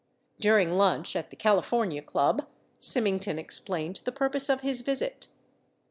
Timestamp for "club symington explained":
2.03-3.97